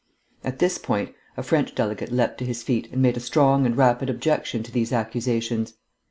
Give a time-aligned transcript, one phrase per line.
[0.43, 4.09] At this point a French delegate leaped to his feet and made strong and rapid
[4.09, 5.75] objection to these accusations.